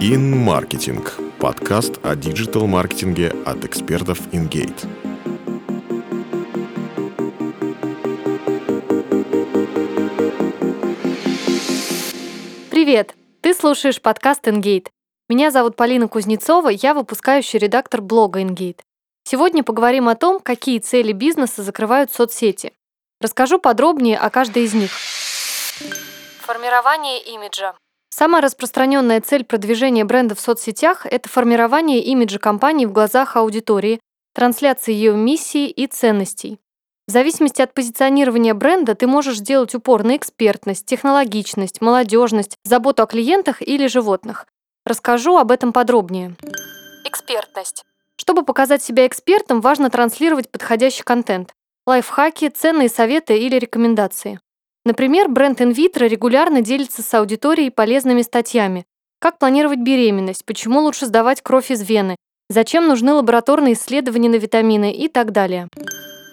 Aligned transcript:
InMarketing– 0.00 1.04
подкаст 1.40 1.98
о 2.04 2.14
диджитал-маркетинге 2.14 3.34
от 3.44 3.64
экспертов 3.64 4.20
InGate. 4.28 4.86
Привет! 12.70 13.16
Ты 13.40 13.52
слушаешь 13.54 14.00
подкаст 14.00 14.46
InGate. 14.46 14.86
Меня 15.28 15.50
зовут 15.50 15.74
Полина 15.74 16.06
Кузнецова, 16.06 16.68
я 16.68 16.94
выпускающий 16.94 17.58
редактор 17.58 18.00
блога 18.00 18.40
InGate. 18.40 18.78
Сегодня 19.24 19.64
поговорим 19.64 20.08
о 20.08 20.14
том, 20.14 20.38
какие 20.38 20.78
цели 20.78 21.10
бизнеса 21.10 21.64
закрывают 21.64 22.12
соцсети. 22.12 22.72
Расскажу 23.20 23.58
подробнее 23.58 24.16
о 24.16 24.30
каждой 24.30 24.62
из 24.62 24.74
них. 24.74 24.92
Формирование 26.46 27.20
имиджа. 27.34 27.74
Самая 28.18 28.42
распространенная 28.42 29.20
цель 29.20 29.44
продвижения 29.44 30.04
бренда 30.04 30.34
в 30.34 30.40
соцсетях– 30.40 31.06
это 31.08 31.28
формирование 31.28 32.02
имиджа 32.02 32.40
компании 32.40 32.84
в 32.84 32.90
глазах 32.90 33.36
аудитории, 33.36 34.00
трансляция 34.34 34.92
ее 34.92 35.14
миссии 35.14 35.70
и 35.70 35.86
ценностей. 35.86 36.58
В 37.06 37.12
зависимости 37.12 37.62
от 37.62 37.74
позиционирования 37.74 38.54
бренда 38.54 38.96
ты 38.96 39.06
можешь 39.06 39.38
сделать 39.38 39.72
упор 39.76 40.02
на 40.02 40.16
экспертность, 40.16 40.84
технологичность, 40.84 41.80
молодежность, 41.80 42.56
заботу 42.64 43.04
о 43.04 43.06
клиентах 43.06 43.62
или 43.62 43.86
животных. 43.86 44.48
Расскажу 44.84 45.36
об 45.36 45.52
этом 45.52 45.72
подробнее. 45.72 46.34
Экспертность. 47.04 47.84
Чтобы 48.16 48.44
показать 48.44 48.82
себя 48.82 49.06
экспертом, 49.06 49.60
важно 49.60 49.90
транслировать 49.90 50.50
подходящий 50.50 51.04
контент. 51.04 51.52
Лайфхаки, 51.86 52.48
ценные 52.48 52.88
советы 52.88 53.38
или 53.38 53.54
рекомендации. 53.60 54.40
Например, 54.88 55.28
бренд 55.28 55.60
InVitro 55.60 56.08
регулярно 56.08 56.62
делится 56.62 57.02
с 57.02 57.12
аудиторией 57.12 57.70
полезными 57.70 58.22
статьями. 58.22 58.86
Как 59.20 59.38
планировать 59.38 59.80
беременность, 59.80 60.46
почему 60.46 60.80
лучше 60.80 61.04
сдавать 61.04 61.42
кровь 61.42 61.70
из 61.70 61.86
вены, 61.86 62.16
зачем 62.48 62.88
нужны 62.88 63.12
лабораторные 63.12 63.74
исследования 63.74 64.30
на 64.30 64.36
витамины 64.36 64.90
и 64.90 65.08
так 65.08 65.32
далее. 65.32 65.68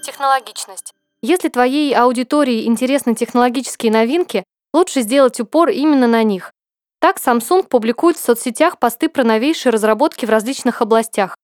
Технологичность. 0.05 0.93
Если 1.21 1.49
твоей 1.49 1.93
аудитории 1.93 2.65
интересны 2.65 3.13
технологические 3.13 3.91
новинки, 3.91 4.45
лучше 4.73 5.01
сделать 5.01 5.37
упор 5.41 5.67
именно 5.67 6.07
на 6.07 6.23
них. 6.23 6.53
Так 7.01 7.17
Samsung 7.17 7.67
публикует 7.67 8.15
в 8.15 8.23
соцсетях 8.23 8.79
посты 8.79 9.09
про 9.09 9.25
новейшие 9.25 9.73
разработки 9.73 10.25
в 10.25 10.29
различных 10.29 10.81
областях. 10.81 11.35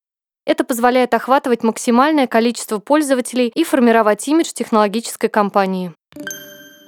Это 0.46 0.64
позволяет 0.64 1.14
охватывать 1.14 1.64
максимальное 1.64 2.28
количество 2.28 2.78
пользователей 2.78 3.52
и 3.54 3.66
формировать 3.66 4.26
имидж 4.30 4.54
технологической 4.54 5.28
компании. 5.28 5.94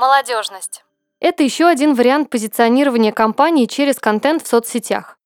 Молодежность. 0.04 0.84
Это 1.22 1.44
еще 1.44 1.66
один 1.66 1.94
вариант 1.94 2.30
позиционирования 2.30 3.14
компании 3.14 3.68
через 3.68 4.00
контент 4.00 4.44
в 4.44 4.48
соцсетях. 4.48 5.18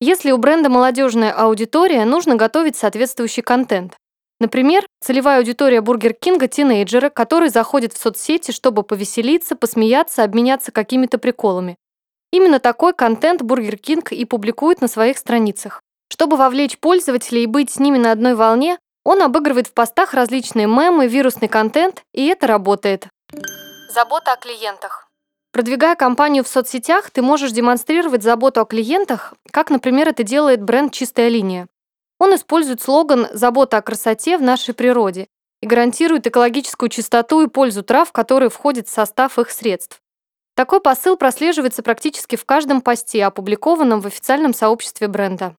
Если 0.00 0.32
у 0.32 0.38
бренда 0.38 0.68
молодежная 0.68 1.30
аудитория, 1.30 2.04
нужно 2.04 2.34
готовить 2.34 2.74
соответствующий 2.74 3.44
контент. 3.44 3.94
Например, 4.40 4.84
целевая 5.00 5.38
аудитория 5.38 5.80
Бургер 5.80 6.14
Кинга– 6.14 6.48
тинейджеры, 6.48 7.10
которые 7.10 7.48
заходят 7.48 7.92
в 7.92 7.96
соцсети, 7.96 8.50
чтобы 8.50 8.82
повеселиться, 8.82 9.54
посмеяться, 9.54 10.24
обменяться 10.24 10.72
какими-то 10.72 11.18
приколами. 11.18 11.76
Именно 12.32 12.58
такой 12.58 12.92
контент 12.92 13.40
Burger 13.40 13.76
King 13.76 14.10
и 14.10 14.24
публикует 14.24 14.80
на 14.80 14.88
своих 14.88 15.18
страницах. 15.18 15.80
Чтобы 16.08 16.36
вовлечь 16.36 16.80
пользователей 16.80 17.44
и 17.44 17.46
быть 17.46 17.70
с 17.70 17.78
ними 17.78 17.98
на 17.98 18.10
одной 18.10 18.34
волне, 18.34 18.78
он 19.04 19.22
обыгрывает 19.22 19.68
в 19.68 19.74
постах 19.74 20.12
различные 20.12 20.66
мемы, 20.66 21.06
вирусный 21.06 21.46
контент, 21.46 22.02
и 22.12 22.26
это 22.26 22.48
работает. 22.48 23.06
Забота 23.94 24.32
о 24.32 24.36
клиентах. 24.36 25.08
Продвигая 25.52 25.94
компанию 25.94 26.42
в 26.42 26.48
соцсетях, 26.48 27.12
ты 27.12 27.22
можешь 27.22 27.52
демонстрировать 27.52 28.24
заботу 28.24 28.60
о 28.60 28.64
клиентах, 28.64 29.34
как, 29.52 29.70
например, 29.70 30.08
это 30.08 30.24
делает 30.24 30.60
бренд 30.60 30.92
«Чистая 30.92 31.28
линия». 31.28 31.68
Он 32.18 32.34
использует 32.34 32.82
слоган 32.82 33.28
«Забота 33.32 33.76
о 33.76 33.82
красоте 33.82 34.36
в 34.36 34.42
нашей 34.42 34.74
природе» 34.74 35.28
и 35.62 35.68
гарантирует 35.68 36.26
экологическую 36.26 36.88
чистоту 36.88 37.42
и 37.42 37.46
пользу 37.46 37.84
трав, 37.84 38.10
которые 38.10 38.50
входят 38.50 38.88
в 38.88 38.92
состав 38.92 39.38
их 39.38 39.52
средств. 39.52 40.00
Такой 40.56 40.80
посыл 40.80 41.16
прослеживается 41.16 41.84
практически 41.84 42.34
в 42.34 42.44
каждом 42.44 42.80
посте, 42.80 43.24
опубликованном 43.24 44.00
в 44.00 44.08
официальном 44.08 44.54
сообществе 44.54 45.06
бренда. 45.06 45.54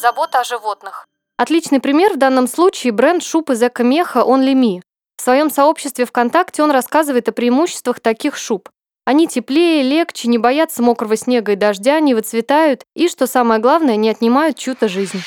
Забота 0.00 0.38
о 0.38 0.44
животных. 0.44 1.08
Отличный 1.36 1.80
пример 1.80 2.12
в 2.12 2.16
данном 2.16 2.46
случае 2.46 2.92
бренд 2.92 3.24
шуб 3.24 3.50
из 3.50 3.60
эко-меха 3.60 4.20
Only 4.20 4.54
Me. 4.54 4.82
В 5.16 5.22
своем 5.22 5.50
сообществе 5.50 6.04
ВКонтакте 6.04 6.62
он 6.62 6.70
рассказывает 6.70 7.28
о 7.28 7.32
преимуществах 7.32 8.00
таких 8.00 8.36
шуб. 8.36 8.68
Они 9.04 9.28
теплее, 9.28 9.82
легче, 9.82 10.28
не 10.28 10.36
боятся 10.36 10.82
мокрого 10.82 11.16
снега 11.16 11.52
и 11.52 11.56
дождя, 11.56 12.00
не 12.00 12.14
выцветают 12.14 12.82
и, 12.94 13.08
что 13.08 13.26
самое 13.26 13.60
главное, 13.60 13.96
не 13.96 14.10
отнимают 14.10 14.58
чью-то 14.58 14.88
жизнь. 14.88 15.22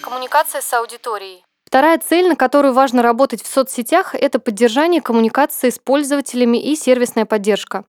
Коммуникация 0.00 0.60
с 0.60 0.72
аудиторией. 0.72 1.44
Вторая 1.66 1.98
цель, 1.98 2.28
на 2.28 2.36
которую 2.36 2.72
важно 2.72 3.02
работать 3.02 3.42
в 3.42 3.46
соцсетях, 3.46 4.14
это 4.14 4.38
поддержание 4.38 5.02
коммуникации 5.02 5.68
с 5.68 5.78
пользователями 5.78 6.56
и 6.56 6.76
сервисная 6.76 7.26
поддержка. 7.26 7.84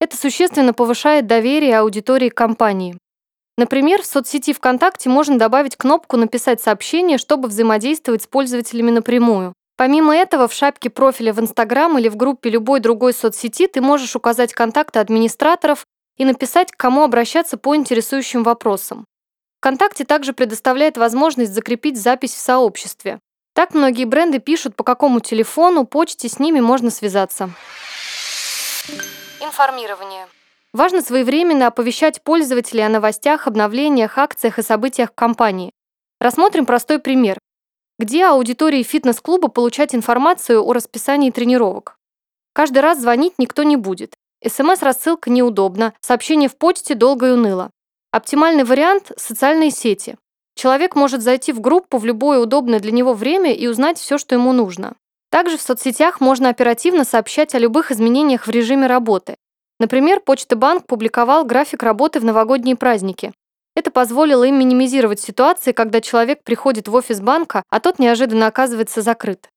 Это 0.00 0.16
существенно 0.16 0.72
повышает 0.72 1.28
доверие 1.28 1.78
аудитории 1.78 2.30
компании. 2.30 2.98
Например, 3.56 4.02
в 4.02 4.06
соцсети 4.06 4.52
ВКонтакте 4.52 5.08
можно 5.08 5.38
добавить 5.38 5.76
кнопку 5.76 6.16
«Написать 6.16 6.60
сообщение», 6.60 7.18
чтобы 7.18 7.48
взаимодействовать 7.48 8.22
с 8.22 8.26
пользователями 8.26 8.90
напрямую. 8.90 9.52
Помимо 9.76 10.14
этого, 10.14 10.48
в 10.48 10.52
шапке 10.52 10.90
профиля 10.90 11.32
в 11.32 11.40
Инстаграм 11.40 11.98
или 11.98 12.08
в 12.08 12.16
группе 12.16 12.50
любой 12.50 12.80
другой 12.80 13.12
соцсети 13.14 13.66
ты 13.66 13.80
можешь 13.80 14.14
указать 14.14 14.52
контакты 14.52 14.98
администраторов 14.98 15.86
и 16.16 16.24
написать, 16.24 16.72
к 16.72 16.76
кому 16.76 17.02
обращаться 17.02 17.56
по 17.56 17.74
интересующим 17.74 18.42
вопросам. 18.42 19.06
ВКонтакте 19.60 20.04
также 20.04 20.32
предоставляет 20.32 20.96
возможность 20.96 21.54
закрепить 21.54 22.00
запись 22.00 22.34
в 22.34 22.38
сообществе. 22.38 23.20
Так 23.54 23.74
многие 23.74 24.04
бренды 24.04 24.38
пишут, 24.38 24.76
по 24.76 24.84
какому 24.84 25.20
телефону, 25.20 25.86
почте 25.86 26.28
с 26.28 26.38
ними 26.38 26.60
можно 26.60 26.90
связаться. 26.90 27.50
Информирование. 29.40 30.26
Важно 30.72 31.02
своевременно 31.02 31.66
оповещать 31.66 32.22
пользователей 32.22 32.84
о 32.84 32.88
новостях, 32.88 33.46
обновлениях, 33.46 34.16
акциях 34.16 34.58
и 34.58 34.62
событиях 34.62 35.14
компании. 35.14 35.70
Рассмотрим 36.18 36.64
простой 36.64 36.98
пример. 36.98 37.38
Где 38.02 38.26
аудитории 38.26 38.82
фитнес-клуба 38.82 39.46
получать 39.46 39.94
информацию 39.94 40.60
о 40.60 40.72
расписании 40.72 41.30
тренировок? 41.30 42.00
Каждый 42.52 42.80
раз 42.80 43.00
звонить 43.00 43.34
никто 43.38 43.62
не 43.62 43.76
будет. 43.76 44.14
СМС-рассылка 44.44 45.30
неудобна, 45.30 45.94
сообщение 46.00 46.48
в 46.48 46.56
почте 46.56 46.96
долго 46.96 47.28
и 47.28 47.30
уныло. 47.30 47.70
Оптимальный 48.10 48.64
вариант– 48.64 49.12
социальные 49.16 49.70
сети. 49.70 50.16
Человек 50.56 50.96
может 50.96 51.22
зайти 51.22 51.52
в 51.52 51.60
группу 51.60 51.98
в 51.98 52.04
любое 52.04 52.40
удобное 52.40 52.80
для 52.80 52.90
него 52.90 53.14
время 53.14 53.54
и 53.54 53.68
узнать 53.68 54.00
все, 54.00 54.18
что 54.18 54.34
ему 54.34 54.52
нужно. 54.52 54.96
Также 55.30 55.56
в 55.56 55.62
соцсетях 55.62 56.20
можно 56.20 56.48
оперативно 56.48 57.04
сообщать 57.04 57.54
о 57.54 57.60
любых 57.60 57.92
изменениях 57.92 58.48
в 58.48 58.50
режиме 58.50 58.88
работы. 58.88 59.36
Например, 59.78 60.18
Почта 60.18 60.56
Банк 60.56 60.88
публиковал 60.88 61.44
график 61.44 61.84
работы 61.84 62.18
в 62.18 62.24
новогодние 62.24 62.74
праздники. 62.74 63.32
Это 63.74 63.90
позволило 63.90 64.44
им 64.44 64.58
минимизировать 64.58 65.20
ситуации, 65.20 65.72
когда 65.72 66.00
человек 66.00 66.42
приходит 66.44 66.88
в 66.88 66.94
офис 66.94 67.20
банка, 67.20 67.62
а 67.70 67.80
тот 67.80 67.98
неожиданно 67.98 68.46
оказывается 68.46 69.00
закрыт. 69.02 69.48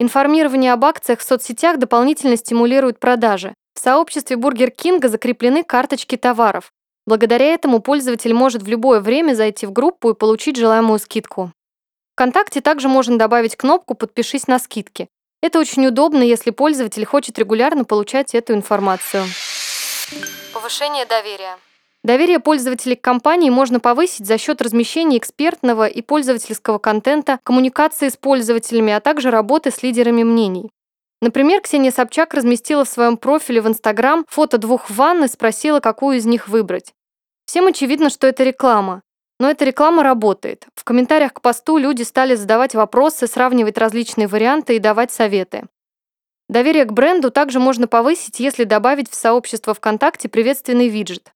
Информирование 0.00 0.72
об 0.72 0.84
акциях 0.84 1.20
в 1.20 1.24
соцсетях 1.24 1.78
дополнительно 1.78 2.36
стимулирует 2.36 2.98
продажи. 2.98 3.54
В 3.74 3.80
сообществе 3.80 4.36
Бургер 4.36 4.70
Кинга 4.70 5.08
закреплены 5.08 5.62
карточки 5.62 6.16
товаров. 6.16 6.72
Благодаря 7.06 7.46
этому 7.46 7.80
пользователь 7.80 8.34
может 8.34 8.62
в 8.62 8.68
любое 8.68 9.00
время 9.00 9.34
зайти 9.34 9.66
в 9.66 9.72
группу 9.72 10.10
и 10.10 10.14
получить 10.14 10.56
желаемую 10.56 10.98
скидку. 10.98 11.52
ВКонтакте 12.14 12.60
также 12.60 12.88
можно 12.88 13.18
добавить 13.18 13.56
кнопку 13.56 13.94
«Подпишись 13.94 14.46
на 14.46 14.58
скидки». 14.58 15.08
Это 15.42 15.58
очень 15.58 15.86
удобно, 15.86 16.22
если 16.22 16.50
пользователь 16.50 17.04
хочет 17.04 17.38
регулярно 17.38 17.84
получать 17.84 18.34
эту 18.34 18.54
информацию. 18.54 19.24
Повышение 20.54 21.04
доверия. 21.04 21.58
Доверие 22.04 22.38
пользователей 22.38 22.96
к 22.96 23.02
компании 23.02 23.48
можно 23.48 23.80
повысить 23.80 24.26
за 24.26 24.36
счет 24.36 24.60
размещения 24.60 25.16
экспертного 25.16 25.86
и 25.86 26.02
пользовательского 26.02 26.76
контента, 26.76 27.40
коммуникации 27.42 28.10
с 28.10 28.16
пользователями, 28.18 28.92
а 28.92 29.00
также 29.00 29.30
работы 29.30 29.70
с 29.70 29.82
лидерами 29.82 30.22
мнений. 30.22 30.70
Например, 31.22 31.62
Ксения 31.62 31.90
Собчак 31.90 32.34
разместила 32.34 32.84
в 32.84 32.90
своем 32.90 33.16
профиле 33.16 33.62
в 33.62 33.68
Инстаграм 33.68 34.26
фото 34.28 34.58
двух 34.58 34.90
ванн 34.90 35.24
и 35.24 35.28
спросила, 35.28 35.80
какую 35.80 36.18
из 36.18 36.26
них 36.26 36.46
выбрать. 36.46 36.92
Всем 37.46 37.68
очевидно, 37.68 38.10
что 38.10 38.26
это 38.26 38.44
реклама. 38.44 39.00
Но 39.40 39.50
эта 39.50 39.64
реклама 39.64 40.02
работает. 40.02 40.66
В 40.74 40.84
комментариях 40.84 41.32
к 41.32 41.40
посту 41.40 41.78
люди 41.78 42.02
стали 42.02 42.34
задавать 42.34 42.74
вопросы, 42.74 43.26
сравнивать 43.26 43.78
различные 43.78 44.28
варианты 44.28 44.76
и 44.76 44.78
давать 44.78 45.10
советы. 45.10 45.64
Доверие 46.50 46.84
к 46.84 46.92
бренду 46.92 47.30
также 47.30 47.60
можно 47.60 47.88
повысить, 47.88 48.40
если 48.40 48.64
добавить 48.64 49.10
в 49.10 49.14
сообщество 49.14 49.72
ВКонтакте 49.72 50.28
приветственный 50.28 50.88
виджет. 50.88 51.33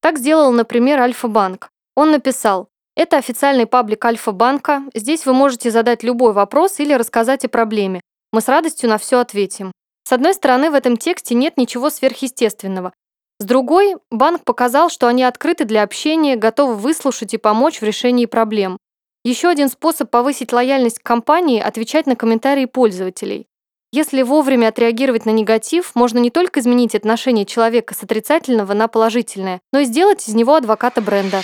Так 0.00 0.18
сделал, 0.18 0.50
например, 0.52 1.00
Альфа-банк. 1.00 1.70
Он 1.94 2.10
написал, 2.10 2.68
это 2.96 3.18
официальный 3.18 3.66
паблик 3.66 4.04
Альфа-банка, 4.04 4.82
здесь 4.94 5.26
вы 5.26 5.32
можете 5.32 5.70
задать 5.70 6.02
любой 6.02 6.32
вопрос 6.32 6.80
или 6.80 6.92
рассказать 6.94 7.44
о 7.44 7.48
проблеме. 7.48 8.00
Мы 8.32 8.40
с 8.40 8.48
радостью 8.48 8.88
на 8.88 8.98
все 8.98 9.18
ответим. 9.18 9.72
С 10.04 10.12
одной 10.12 10.34
стороны, 10.34 10.70
в 10.70 10.74
этом 10.74 10.96
тексте 10.96 11.34
нет 11.34 11.56
ничего 11.56 11.90
сверхъестественного. 11.90 12.92
С 13.38 13.44
другой, 13.44 13.96
банк 14.10 14.44
показал, 14.44 14.90
что 14.90 15.06
они 15.06 15.22
открыты 15.22 15.64
для 15.64 15.82
общения, 15.82 16.36
готовы 16.36 16.74
выслушать 16.76 17.32
и 17.34 17.38
помочь 17.38 17.80
в 17.80 17.84
решении 17.84 18.26
проблем. 18.26 18.76
Еще 19.24 19.48
один 19.48 19.68
способ 19.68 20.10
повысить 20.10 20.52
лояльность 20.52 20.98
компании– 20.98 21.60
отвечать 21.60 22.06
на 22.06 22.16
комментарии 22.16 22.64
пользователей. 22.64 23.46
Если 23.92 24.22
вовремя 24.22 24.68
отреагировать 24.68 25.26
на 25.26 25.30
негатив, 25.30 25.96
можно 25.96 26.18
не 26.18 26.30
только 26.30 26.60
изменить 26.60 26.94
отношение 26.94 27.44
человека 27.44 27.92
с 27.92 28.04
отрицательного 28.04 28.72
на 28.72 28.86
положительное, 28.86 29.60
но 29.72 29.80
и 29.80 29.84
сделать 29.84 30.28
из 30.28 30.34
него 30.34 30.54
адвоката 30.54 31.00
бренда. 31.00 31.42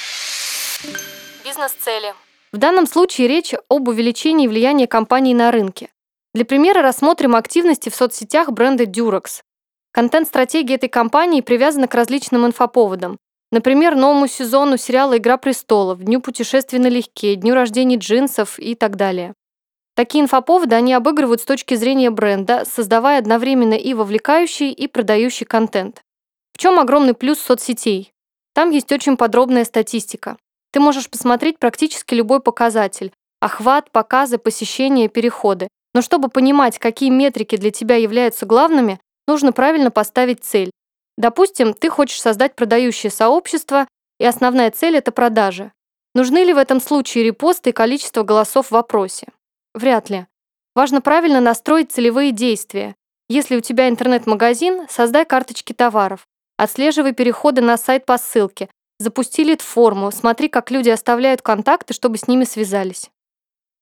Бизнес-цели. 1.45 2.15
В 2.53 2.59
данном 2.59 2.87
случае 2.87 3.27
речь 3.27 3.53
об 3.69 3.89
увеличении 3.89 4.47
влияния 4.47 4.87
компании 4.87 5.35
на 5.35 5.51
рынке. 5.51 5.89
Для 6.35 6.45
примера 6.45 6.83
рассмотрим 6.83 7.35
активности 7.35 7.89
в 7.89 7.97
соцсетях 7.97 8.53
бренда 8.53 8.85
Durex. 8.85 9.43
Контент-стратегия 9.91 10.77
этой 10.77 10.89
компании 10.89 11.41
привязана 11.41 11.89
к 11.89 11.95
различным 11.95 12.47
инфоповодам. 12.47 13.19
Например, 13.51 13.97
новому 13.97 14.29
сезону 14.29 14.77
сериала 14.77 15.17
«Игра 15.17 15.37
престолов», 15.37 15.99
Дню 15.99 16.21
путешествий 16.21 16.79
налегке, 16.79 17.35
Дню 17.35 17.55
рождения 17.55 17.97
джинсов 17.97 18.59
и 18.61 18.77
так 18.77 18.95
далее. 18.95 19.35
Такие 19.97 20.23
инфоповоды 20.23 20.77
они 20.77 20.93
обыгрывают 20.93 21.41
с 21.41 21.47
точки 21.47 21.75
зрения 21.75 22.11
бренда, 22.11 22.65
создавая 22.67 23.19
одновременно 23.19 23.73
и 23.73 23.95
вовлекающий, 23.95 24.71
и 24.71 24.87
продающий 24.89 25.47
контент. 25.47 26.03
В 26.53 26.59
чем 26.59 26.79
огромный 26.79 27.15
плюс 27.15 27.39
соцсетей? 27.39 28.13
Там 28.55 28.71
есть 28.71 28.93
очень 28.93 29.17
подробная 29.17 29.65
статистика. 29.65 30.37
Ты 30.71 30.81
можешь 30.81 31.09
посмотреть 31.09 31.59
практически 31.59 32.13
любой 32.13 32.41
показатель– 32.41 33.11
охват, 33.41 33.91
показы, 33.91 34.37
посещения, 34.37 35.09
переходы. 35.09 35.69
Но 35.95 36.03
чтобы 36.03 36.29
понимать, 36.29 36.79
какие 36.79 37.09
метрики 37.09 37.57
для 37.57 37.71
тебя 37.71 37.97
являются 37.97 38.45
главными, 38.45 39.01
нужно 39.27 39.53
правильно 39.53 39.91
поставить 39.91 40.45
цель. 40.45 40.71
Допустим, 41.17 41.73
ты 41.73 41.89
хочешь 41.89 42.21
создать 42.21 42.55
продающее 42.55 43.11
сообщество, 43.11 43.87
и 44.21 44.27
основная 44.27 44.71
цель– 44.71 44.97
это 44.99 45.11
продажи. 45.11 45.73
Нужны 46.15 46.45
ли 46.45 46.53
в 46.53 46.59
этом 46.59 46.83
случае 46.83 47.25
репосты 47.25 47.71
и 47.71 47.73
количество 47.73 48.25
голосов 48.25 48.67
в 48.67 48.73
вопросе? 48.73 49.29
Вряд 49.77 50.09
ли. 50.09 50.27
Важно 50.75 51.03
правильно 51.03 51.39
настроить 51.39 51.93
целевые 51.93 52.33
действия. 52.33 52.97
Если 53.29 53.57
у 53.57 53.61
тебя 53.61 53.91
интернет-магазин, 53.91 54.87
создай 54.89 55.27
карточки 55.27 55.75
товаров. 55.75 56.27
Отслеживай 56.57 57.13
переходы 57.13 57.61
на 57.61 57.77
сайт 57.77 58.07
по 58.07 58.17
ссылке. 58.17 58.71
Запусти 58.99 59.45
лид-форму, 59.45 60.11
смотри, 60.13 60.49
как 60.49 60.71
люди 60.71 60.89
оставляют 60.89 61.43
контакты, 61.43 61.93
чтобы 61.93 62.17
с 62.17 62.27
ними 62.27 62.45
связались. 62.45 63.11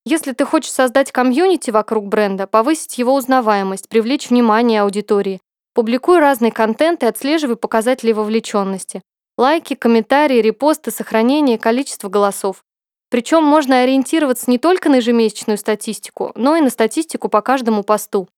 Если 0.05 0.33
ты 0.33 0.45
хочешь 0.45 0.73
создать 0.73 1.13
комьюнити 1.13 1.71
вокруг 1.71 2.09
бренда, 2.09 2.49
повысить 2.49 2.99
его 2.99 3.15
узнаваемость, 3.15 3.89
привлечь 3.89 4.31
внимание 4.31 4.83
аудитории, 4.83 5.41
публикуй 5.75 6.19
разный 6.19 6.51
контент 6.51 7.05
и 7.05 7.07
отслеживай 7.07 7.55
показатели 7.55 8.11
вовлеченности. 8.11 9.01
Лайки, 9.39 9.75
комментарии, 9.75 10.43
репосты, 10.43 10.91
сохранение, 10.91 11.57
количество 11.57 12.09
голосов. 12.09 12.65
Причем 13.11 13.45
можно 13.45 13.83
ориентироваться 13.83 14.51
не 14.51 14.59
только 14.59 14.89
на 14.89 14.97
ежемесячную 14.97 15.59
статистику, 15.59 16.33
но 16.35 16.57
и 16.57 16.61
на 16.61 16.71
статистику 16.71 17.29
по 17.29 17.41
каждому 17.43 17.83
посту. 17.83 18.29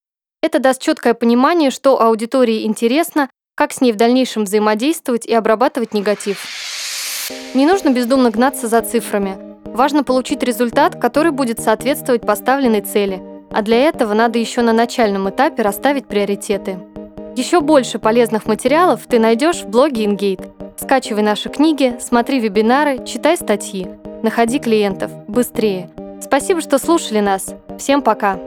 Это 0.42 0.58
даст 0.58 0.80
четкое 0.80 1.14
понимание, 1.14 1.70
что 1.70 2.00
аудитории 2.00 2.66
интересно, 2.66 3.30
как 3.54 3.72
с 3.72 3.80
ней 3.80 3.92
в 3.92 3.96
дальнейшем 3.96 4.44
взаимодействовать 4.44 5.26
и 5.26 5.32
обрабатывать 5.32 5.94
негатив. 5.94 6.44
Не 7.54 7.66
нужно 7.66 7.90
бездумно 7.90 8.30
гнаться 8.30 8.68
за 8.68 8.82
цифрами. 8.82 9.38
Важно 9.64 10.04
получить 10.04 10.42
результат, 10.42 11.00
который 11.00 11.32
будет 11.32 11.58
соответствовать 11.58 12.22
поставленной 12.22 12.82
цели. 12.82 13.22
А 13.50 13.62
для 13.62 13.78
этого 13.78 14.14
надо 14.14 14.38
еще 14.38 14.60
на 14.62 14.72
начальном 14.72 15.28
этапе 15.30 15.62
расставить 15.62 16.06
приоритеты. 16.06 16.78
Еще 17.34 17.60
больше 17.60 17.98
полезных 17.98 18.46
материалов 18.46 19.02
ты 19.08 19.18
найдешь 19.18 19.62
в 19.62 19.68
блоге 19.68 20.04
InGate. 20.04 20.76
Скачивай 20.78 21.22
наши 21.22 21.48
книги, 21.48 21.96
смотри 22.00 22.40
вебинары, 22.40 23.04
читай 23.04 23.36
статьи. 23.36 23.88
Находи 24.22 24.58
клиентов. 24.58 25.10
Быстрее. 25.28 25.90
Спасибо, 26.20 26.60
что 26.60 26.78
слушали 26.78 27.20
нас. 27.20 27.54
Всем 27.78 28.02
пока. 28.02 28.38